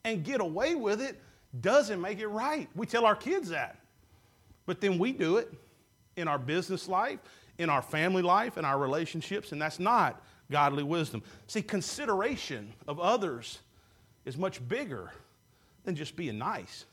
[0.04, 1.20] and get away with it
[1.60, 2.68] doesn't make it right.
[2.74, 3.78] We tell our kids that.
[4.66, 5.52] But then we do it
[6.16, 7.20] in our business life,
[7.58, 11.22] in our family life, in our relationships, and that's not godly wisdom.
[11.46, 13.60] See, consideration of others
[14.24, 15.12] is much bigger
[15.84, 16.86] than just being nice,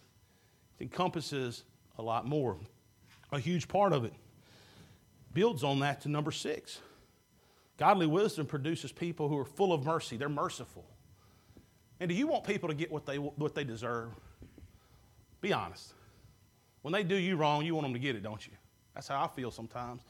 [0.80, 1.64] it encompasses
[1.98, 2.58] a lot more.
[3.32, 4.14] A huge part of it
[5.34, 6.80] builds on that to number six.
[7.78, 10.86] Godly wisdom produces people who are full of mercy, they're merciful.
[12.00, 14.10] And do you want people to get what they, what they deserve?
[15.40, 15.94] Be honest.
[16.82, 18.54] When they do you wrong, you want them to get it, don't you?
[18.96, 20.02] That's how I feel sometimes.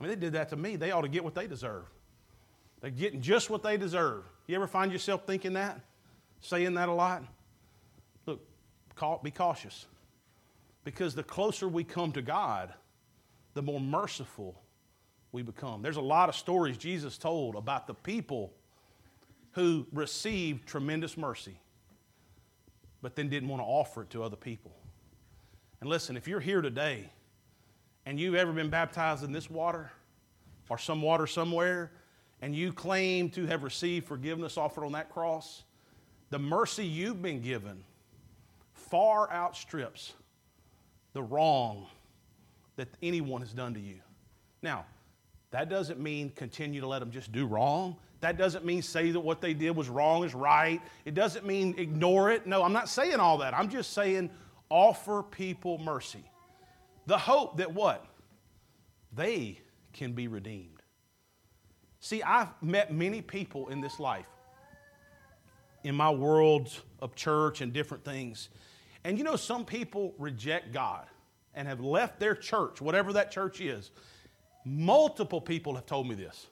[0.00, 0.76] I mean, they did that to me.
[0.76, 1.84] They ought to get what they deserve.
[2.80, 4.24] They're getting just what they deserve.
[4.46, 5.80] You ever find yourself thinking that?
[6.40, 7.24] Saying that a lot?
[9.22, 9.86] Be cautious.
[10.84, 12.74] Because the closer we come to God,
[13.54, 14.60] the more merciful
[15.32, 15.82] we become.
[15.82, 18.52] There's a lot of stories Jesus told about the people
[19.52, 21.58] who received tremendous mercy,
[23.02, 24.72] but then didn't want to offer it to other people.
[25.80, 27.10] And listen, if you're here today
[28.06, 29.90] and you've ever been baptized in this water
[30.68, 31.92] or some water somewhere,
[32.40, 35.64] and you claim to have received forgiveness offered on that cross,
[36.30, 37.84] the mercy you've been given
[38.94, 40.12] far outstrips
[41.14, 41.88] the wrong
[42.76, 43.96] that anyone has done to you.
[44.62, 44.84] Now,
[45.50, 47.96] that doesn't mean continue to let them just do wrong.
[48.20, 50.80] That doesn't mean say that what they did was wrong is right.
[51.04, 52.46] It doesn't mean ignore it.
[52.46, 53.52] No, I'm not saying all that.
[53.52, 54.30] I'm just saying
[54.70, 56.22] offer people mercy.
[57.06, 58.06] The hope that what?
[59.12, 59.58] They
[59.92, 60.82] can be redeemed.
[61.98, 64.30] See, I've met many people in this life,
[65.82, 68.50] in my world of church and different things.
[69.04, 71.06] And you know, some people reject God
[71.54, 73.90] and have left their church, whatever that church is.
[74.64, 76.46] Multiple people have told me this.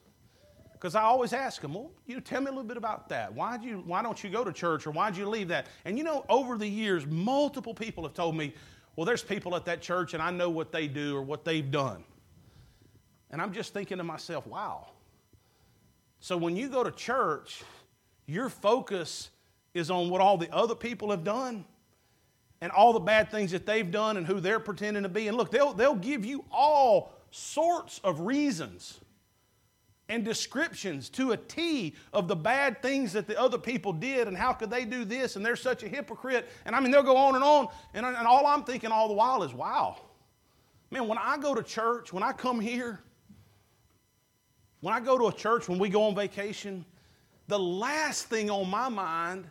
[0.71, 3.33] Because I always ask them, well, you know, tell me a little bit about that.
[3.33, 5.67] why you, why don't you go to church or why'd you leave that?
[5.85, 8.53] And you know, over the years, multiple people have told me,
[8.95, 11.69] well, there's people at that church and I know what they do or what they've
[11.69, 12.03] done.
[13.31, 14.87] And I'm just thinking to myself, wow.
[16.19, 17.63] So when you go to church,
[18.27, 19.29] your focus
[19.73, 21.65] is on what all the other people have done
[22.63, 25.27] and all the bad things that they've done and who they're pretending to be.
[25.27, 29.01] And look, they'll, they'll give you all sorts of reasons
[30.07, 34.37] and descriptions to a T of the bad things that the other people did and
[34.37, 36.47] how could they do this and they're such a hypocrite.
[36.65, 37.67] And I mean, they'll go on and on.
[37.93, 39.97] And, and all I'm thinking all the while is, wow.
[40.89, 43.01] Man, when I go to church, when I come here,
[44.79, 46.85] when I go to a church, when we go on vacation,
[47.49, 49.49] the last thing on my mind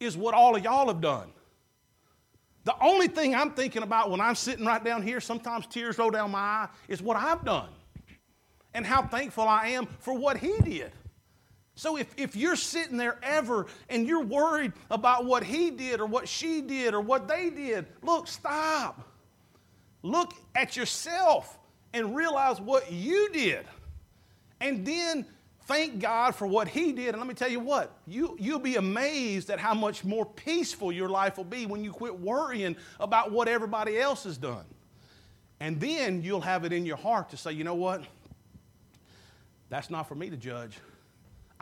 [0.00, 1.32] is what all of y'all have done.
[2.64, 6.10] The only thing I'm thinking about when I'm sitting right down here, sometimes tears roll
[6.10, 7.68] down my eye, is what I've done
[8.74, 10.92] and how thankful I am for what He did.
[11.74, 16.06] So if, if you're sitting there ever and you're worried about what he did or
[16.06, 19.08] what she did or what they did, look, stop.
[20.02, 21.58] Look at yourself
[21.94, 23.64] and realize what you did.
[24.60, 25.26] And then
[25.66, 27.08] thank God for what He did.
[27.08, 30.92] And let me tell you what, you, you'll be amazed at how much more peaceful
[30.92, 34.64] your life will be when you quit worrying about what everybody else has done.
[35.60, 38.02] And then you'll have it in your heart to say, you know what?
[39.68, 40.78] That's not for me to judge.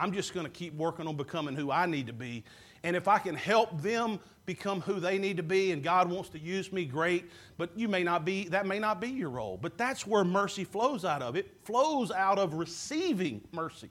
[0.00, 2.42] I'm just going to keep working on becoming who I need to be.
[2.82, 6.30] And if I can help them become who they need to be and God wants
[6.30, 7.30] to use me, great.
[7.58, 9.58] But you may not be, that may not be your role.
[9.60, 11.36] But that's where mercy flows out of.
[11.36, 13.90] It flows out of receiving mercy.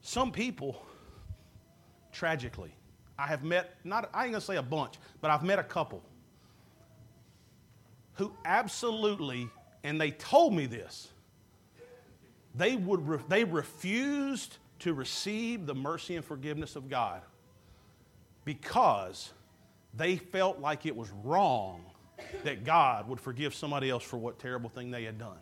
[0.00, 0.84] Some people,
[2.10, 2.74] tragically,
[3.16, 6.02] I have met, not, I ain't gonna say a bunch, but I've met a couple
[8.14, 9.48] who absolutely,
[9.84, 11.11] and they told me this,
[12.54, 17.22] they, would, they refused to receive the mercy and forgiveness of God
[18.44, 19.32] because
[19.94, 21.84] they felt like it was wrong
[22.44, 25.36] that God would forgive somebody else for what terrible thing they had done.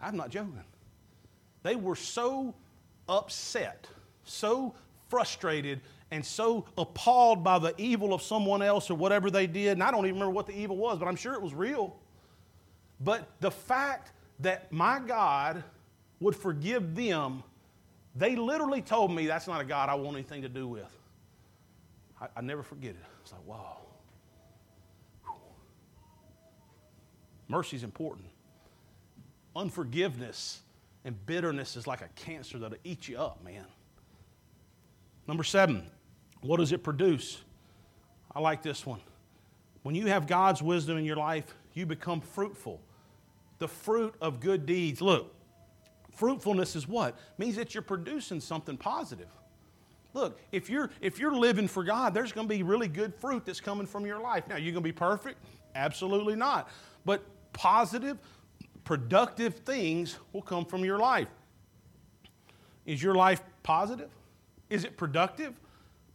[0.00, 0.60] I'm not joking.
[1.62, 2.54] They were so
[3.08, 3.86] upset,
[4.24, 4.74] so
[5.08, 9.72] frustrated and so appalled by the evil of someone else or whatever they did.
[9.72, 11.96] And I don't even remember what the evil was, but I'm sure it was real.
[13.00, 15.62] But the fact that my God
[16.20, 17.42] would forgive them,
[18.16, 20.90] they literally told me that's not a God I want anything to do with.
[22.20, 23.04] I, I never forget it.
[23.22, 23.78] It's like, wow.
[27.48, 28.26] Mercy is important.
[29.54, 30.60] Unforgiveness
[31.04, 33.66] and bitterness is like a cancer that'll eat you up, man.
[35.26, 35.86] Number seven,
[36.40, 37.40] what does it produce?
[38.34, 39.00] I like this one.
[39.82, 42.80] When you have God's wisdom in your life, you become fruitful.
[43.64, 45.00] The fruit of good deeds.
[45.00, 45.34] Look,
[46.16, 47.14] fruitfulness is what?
[47.14, 49.30] It means that you're producing something positive.
[50.12, 53.46] Look, if you're if you're living for God, there's going to be really good fruit
[53.46, 54.46] that's coming from your life.
[54.48, 55.42] Now, you're going to be perfect?
[55.74, 56.68] Absolutely not.
[57.06, 57.24] But
[57.54, 58.18] positive,
[58.84, 61.28] productive things will come from your life.
[62.84, 64.10] Is your life positive?
[64.68, 65.54] Is it productive?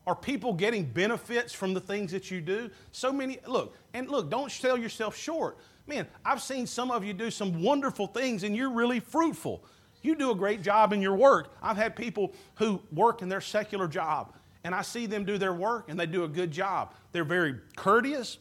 [0.05, 2.69] Are people getting benefits from the things that you do?
[2.91, 5.57] So many, look, and look, don't sell yourself short.
[5.89, 9.63] Man, I've seen some of you do some wonderful things and you're really fruitful.
[10.03, 11.51] You do a great job in your work.
[11.63, 15.51] I've had people who work in their secular job and I see them do their
[15.51, 16.93] work and they do a good job.
[17.11, 18.37] They're very courteous,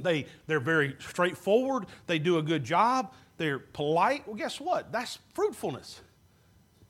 [0.00, 4.26] they, they're very straightforward, they do a good job, they're polite.
[4.26, 4.90] Well, guess what?
[4.90, 6.00] That's fruitfulness.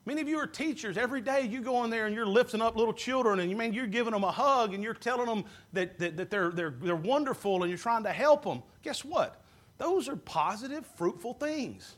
[0.07, 0.97] Many of you are teachers.
[0.97, 3.75] Every day you go in there and you're lifting up little children and you mean
[3.75, 5.45] you're giving them a hug and you're telling them
[5.75, 8.63] that, that, that they're, they're, they're wonderful and you're trying to help them.
[8.83, 9.43] Guess what?
[9.79, 11.97] Those are positive, fruitful things.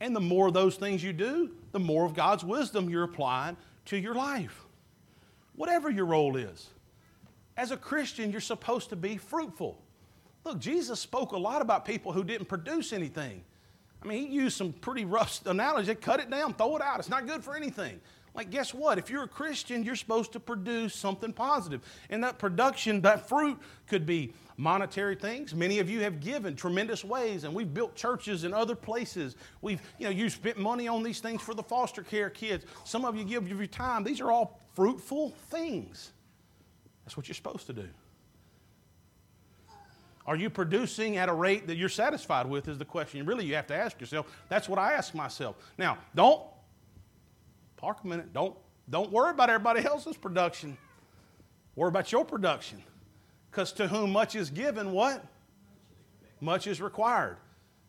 [0.00, 3.56] And the more of those things you do, the more of God's wisdom you're applying
[3.86, 4.66] to your life.
[5.54, 6.68] Whatever your role is.
[7.56, 9.80] As a Christian, you're supposed to be fruitful.
[10.44, 13.42] Look, Jesus spoke a lot about people who didn't produce anything.
[14.02, 15.96] I mean, he used some pretty rough analogies.
[16.00, 16.98] Cut it down, throw it out.
[16.98, 18.00] It's not good for anything.
[18.36, 18.98] Like, guess what?
[18.98, 21.80] If you're a Christian, you're supposed to produce something positive.
[22.10, 25.54] And that production, that fruit could be monetary things.
[25.54, 29.36] Many of you have given tremendous ways, and we've built churches in other places.
[29.62, 32.66] We've, you know, you spent money on these things for the foster care kids.
[32.84, 34.04] Some of you give of your time.
[34.04, 36.12] These are all fruitful things.
[37.04, 37.88] That's what you're supposed to do.
[40.26, 42.68] Are you producing at a rate that you're satisfied with?
[42.68, 43.24] Is the question.
[43.24, 44.26] Really, you have to ask yourself.
[44.50, 45.56] That's what I ask myself.
[45.78, 46.42] Now, don't
[47.76, 48.32] park a minute.
[48.32, 48.56] Don't
[48.88, 50.76] don't worry about everybody else's production.
[51.74, 52.82] Worry about your production.
[53.50, 55.24] Because to whom much is given, what?
[56.40, 57.36] Much is required.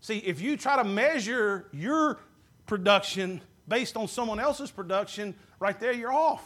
[0.02, 2.20] See, if you try to measure your
[2.66, 6.44] production based on someone else's production, right there you're off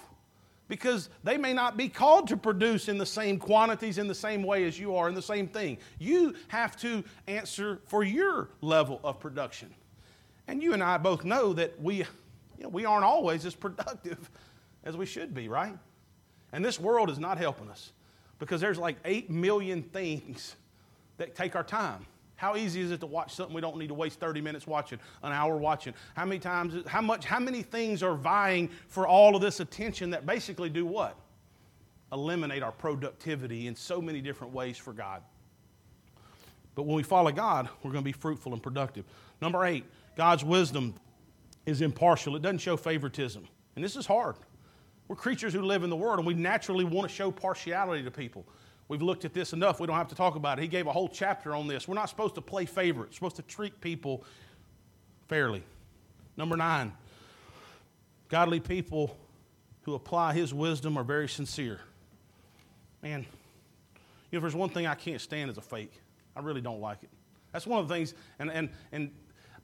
[0.72, 4.42] because they may not be called to produce in the same quantities in the same
[4.42, 5.78] way as you are in the same thing.
[6.00, 9.76] You have to answer for your level of production.
[10.48, 12.06] And you and I both know that we,
[12.62, 14.30] you know, we aren't always as productive
[14.84, 15.76] as we should be, right?
[16.54, 17.92] And this world is not helping us
[18.38, 20.56] because there's like 8 million things
[21.18, 22.06] that take our time.
[22.36, 25.00] How easy is it to watch something we don't need to waste 30 minutes watching,
[25.24, 25.96] an hour watching?
[26.16, 30.12] How many times, how much, how many things are vying for all of this attention
[30.12, 31.16] that basically do what?
[32.12, 35.24] Eliminate our productivity in so many different ways for God.
[36.76, 39.06] But when we follow God, we're going to be fruitful and productive.
[39.42, 39.84] Number eight,
[40.16, 40.94] God's wisdom
[41.66, 42.36] is impartial.
[42.36, 43.48] It doesn't show favoritism.
[43.76, 44.36] And this is hard.
[45.08, 48.12] We're creatures who live in the world, and we naturally want to show partiality to
[48.12, 48.46] people.
[48.88, 49.80] We've looked at this enough.
[49.80, 50.62] We don't have to talk about it.
[50.62, 51.88] He gave a whole chapter on this.
[51.88, 54.24] We're not supposed to play favorites, we're supposed to treat people
[55.28, 55.64] fairly.
[56.38, 56.94] Number nine,
[58.30, 59.18] godly people
[59.84, 61.80] who apply his wisdom are very sincere.
[63.02, 63.26] Man, you
[64.34, 65.94] know, if there's one thing I can't stand is a fake.
[66.36, 67.10] I really don't like it.
[67.52, 69.12] That's one of the things, and, and, and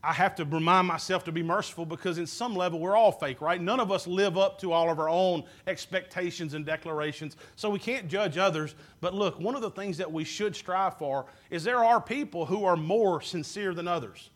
[0.08, 3.42] I have to remind myself to be merciful because, in some level, we're all fake,
[3.42, 3.62] right?
[3.62, 7.78] None of us live up to all of our own expectations and declarations, so we
[7.78, 8.74] can't judge others.
[9.02, 12.46] But look, one of the things that we should strive for is there are people
[12.46, 14.30] who are more sincere than others.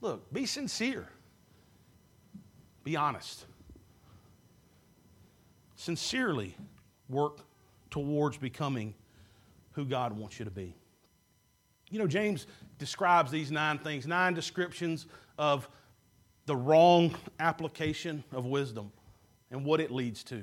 [0.00, 1.06] Look, be sincere,
[2.82, 3.46] be honest.
[5.76, 6.56] Sincerely
[7.08, 7.38] work
[7.92, 8.94] towards becoming
[9.70, 10.74] who God wants you to be.
[11.90, 12.46] You know, James
[12.78, 15.06] describes these nine things, nine descriptions
[15.38, 15.68] of
[16.46, 18.92] the wrong application of wisdom
[19.50, 20.42] and what it leads to.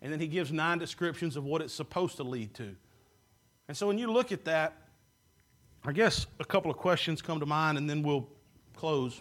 [0.00, 2.74] And then he gives nine descriptions of what it's supposed to lead to.
[3.68, 4.74] And so when you look at that,
[5.84, 8.28] I guess a couple of questions come to mind and then we'll
[8.74, 9.20] close.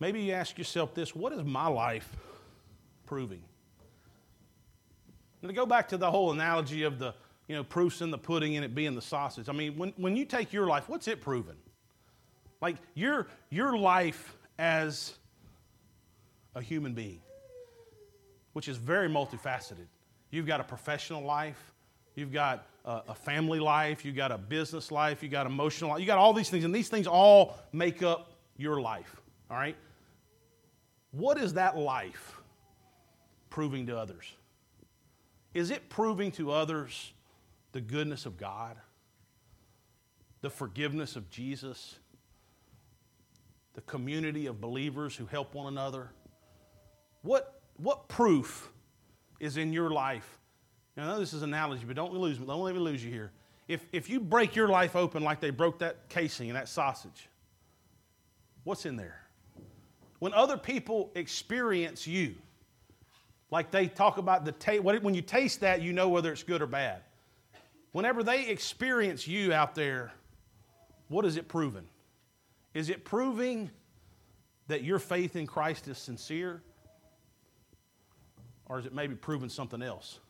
[0.00, 2.08] Maybe you ask yourself this what is my life
[3.06, 3.42] proving?
[5.42, 7.14] And to go back to the whole analogy of the
[7.52, 9.46] you know, proofs in the pudding and it being the sausage.
[9.50, 11.54] I mean, when, when you take your life, what's it proven?
[12.62, 15.12] Like your, your life as
[16.54, 17.20] a human being.
[18.52, 19.86] which is very multifaceted.
[20.30, 21.72] You've got a professional life,
[22.14, 26.00] you've got a, a family life, you've got a business life, you've got emotional life,
[26.00, 29.16] you've got all these things, and these things all make up your life,
[29.50, 29.76] all right?
[31.10, 32.40] What is that life
[33.50, 34.24] proving to others?
[35.54, 37.12] Is it proving to others
[37.72, 38.76] the goodness of God,
[40.40, 41.96] the forgiveness of Jesus,
[43.74, 46.10] the community of believers who help one another?
[47.22, 48.70] What, what proof
[49.40, 50.38] is in your life?
[50.96, 52.38] Now, I know this is an analogy, but don't lose.
[52.38, 53.32] Don't let me lose you here.
[53.68, 57.28] If, if you break your life open like they broke that casing and that sausage,
[58.64, 59.20] what's in there?
[60.18, 62.34] When other people experience you,
[63.50, 66.60] like they talk about the taste, when you taste that, you know whether it's good
[66.60, 67.02] or bad.
[67.92, 70.12] Whenever they experience you out there,
[71.08, 71.86] what is it proving?
[72.72, 73.70] Is it proving
[74.68, 76.62] that your faith in Christ is sincere?
[78.66, 80.20] Or is it maybe proving something else?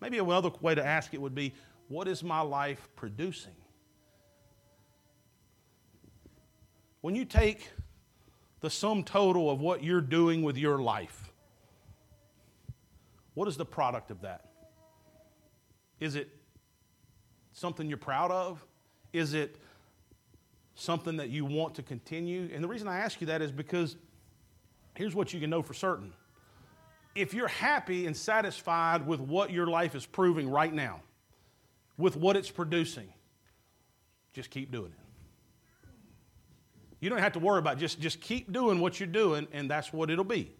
[0.00, 1.52] Maybe another way to ask it would be
[1.88, 3.52] what is my life producing?
[7.02, 7.70] When you take
[8.60, 11.32] the sum total of what you're doing with your life,
[13.34, 14.51] what is the product of that?
[16.02, 16.28] Is it
[17.52, 18.66] something you're proud of?
[19.12, 19.54] Is it
[20.74, 22.50] something that you want to continue?
[22.52, 23.94] And the reason I ask you that is because
[24.96, 26.12] here's what you can know for certain.
[27.14, 31.02] If you're happy and satisfied with what your life is proving right now,
[31.96, 33.12] with what it's producing,
[34.32, 35.86] just keep doing it.
[36.98, 37.78] You don't have to worry about it.
[37.78, 40.50] just just keep doing what you're doing and that's what it'll be.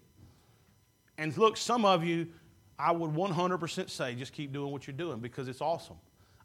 [1.17, 2.29] And look, some of you
[2.77, 5.97] I would 100% say just keep doing what you're doing because it's awesome.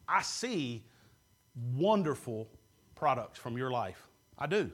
[0.07, 0.85] I see
[1.75, 2.49] wonderful
[2.95, 4.09] products from your life.
[4.39, 4.71] I do.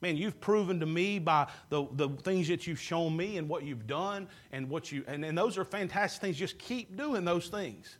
[0.00, 3.64] Man, you've proven to me by the, the things that you've shown me and what
[3.64, 6.36] you've done and what you and, and those are fantastic things.
[6.36, 7.98] Just keep doing those things.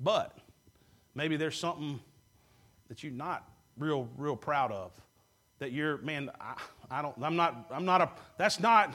[0.00, 0.36] But
[1.14, 2.00] maybe there's something
[2.88, 4.92] that you're not real, real proud of.
[5.58, 6.54] That you're, man, I,
[6.90, 8.94] I don't, I'm not, I'm not a, that's not,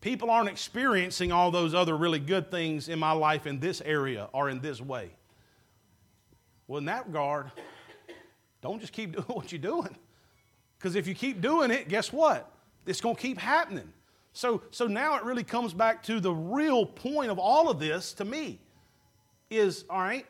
[0.00, 4.28] people aren't experiencing all those other really good things in my life in this area
[4.32, 5.10] or in this way.
[6.66, 7.50] Well, in that regard,
[8.60, 9.96] don't just keep doing what you're doing.
[10.78, 12.50] Because if you keep doing it, guess what?
[12.86, 13.92] It's going to keep happening.
[14.32, 18.12] So, so now it really comes back to the real point of all of this
[18.14, 18.60] to me
[19.50, 20.26] is all right,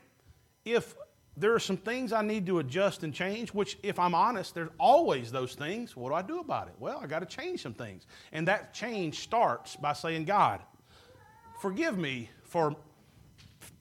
[0.64, 0.94] if
[1.38, 4.70] there are some things I need to adjust and change, which, if I'm honest, there's
[4.78, 5.96] always those things.
[5.96, 6.74] What do I do about it?
[6.78, 8.06] Well, I got to change some things.
[8.32, 10.60] And that change starts by saying, God,
[11.60, 12.74] forgive me for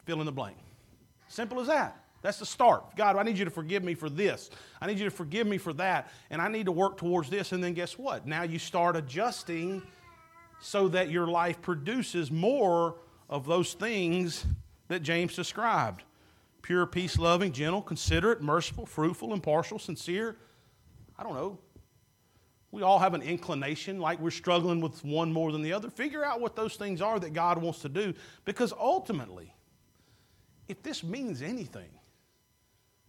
[0.06, 0.58] fill in the blank.
[1.28, 2.04] Simple as that.
[2.22, 2.96] That's the start.
[2.96, 4.50] God, I need you to forgive me for this.
[4.82, 6.12] I need you to forgive me for that.
[6.30, 7.52] And I need to work towards this.
[7.52, 8.26] And then guess what?
[8.26, 9.82] Now you start adjusting
[10.60, 12.96] so that your life produces more
[13.30, 14.46] of those things
[14.88, 16.04] that James described
[16.68, 20.36] pure, peace loving, gentle, considerate, merciful, fruitful, impartial, sincere.
[21.18, 21.58] I don't know.
[22.72, 25.90] We all have an inclination, like we're struggling with one more than the other.
[25.90, 28.14] Figure out what those things are that God wants to do.
[28.44, 29.56] Because ultimately,
[30.68, 31.88] if this means anything,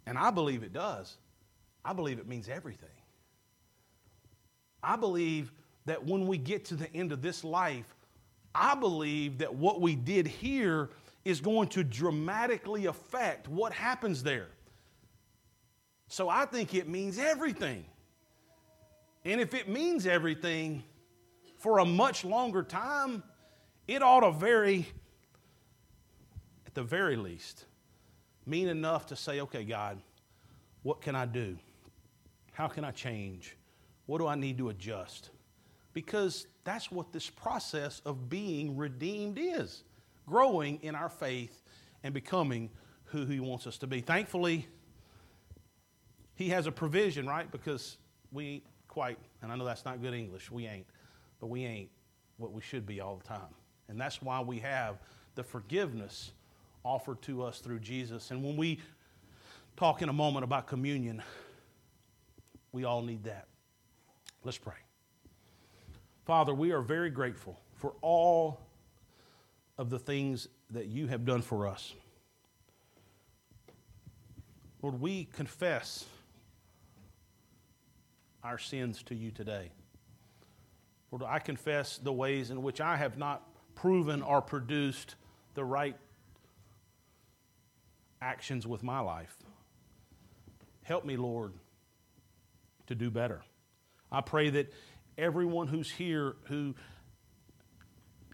[0.07, 1.17] and I believe it does.
[1.85, 2.89] I believe it means everything.
[4.85, 5.51] I believe
[5.85, 7.93] that when we get to the end of this life,
[8.55, 10.91] I believe that what we did here
[11.29, 14.49] is going to dramatically affect what happens there.
[16.07, 17.85] So I think it means everything.
[19.27, 20.83] And if it means everything
[21.59, 23.23] for a much longer time,
[23.87, 24.87] it ought to very,
[26.67, 27.67] at the very least,
[28.47, 30.01] mean enough to say, okay, God,
[30.83, 31.59] what can I do?
[32.53, 33.55] How can I change?
[34.07, 35.29] What do I need to adjust?
[35.93, 39.83] Because that's what this process of being redeemed is
[40.29, 41.63] growing in our faith
[42.03, 42.71] and becoming
[43.07, 44.01] who He wants us to be.
[44.01, 44.67] Thankfully,
[46.35, 47.51] He has a provision, right?
[47.51, 47.99] Because
[48.33, 50.87] we ain't quite, and I know that's not good English, we ain't,
[51.41, 51.91] but we ain't
[52.37, 53.55] what we should be all the time.
[53.89, 54.99] And that's why we have
[55.35, 56.33] the forgiveness
[56.85, 58.31] offered to us through Jesus.
[58.31, 58.81] And when we
[59.77, 61.23] talk in a moment about communion,
[62.73, 63.47] we all need that.
[64.45, 64.75] Let's pray.
[66.25, 68.61] Father, we are very grateful for all
[69.79, 71.95] of the things that you have done for us.
[74.83, 76.05] Lord, we confess
[78.43, 79.71] our sins to you today.
[81.11, 83.43] Lord, I confess the ways in which I have not
[83.75, 85.15] proven or produced
[85.55, 85.97] the right
[88.21, 89.37] actions with my life.
[90.83, 91.53] Help me, Lord,
[92.87, 93.43] to do better.
[94.11, 94.73] I pray that
[95.17, 96.75] everyone who's here who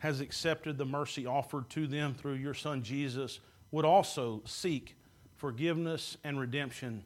[0.05, 3.40] has accepted the mercy offered to them through your Son Jesus
[3.70, 4.98] would also seek
[5.34, 7.02] forgiveness and redemption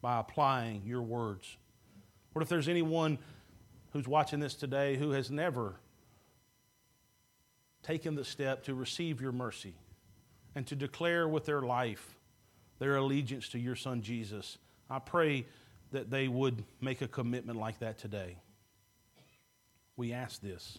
[0.00, 1.58] by applying your words.
[2.32, 3.18] What if there's anyone
[3.92, 5.74] who's watching this today who has never
[7.82, 9.74] taken the step to receive your mercy
[10.54, 12.16] and to declare with their life
[12.78, 14.56] their allegiance to your Son Jesus?
[14.88, 15.44] I pray
[15.92, 18.38] that they would make a commitment like that today.
[19.98, 20.78] We ask this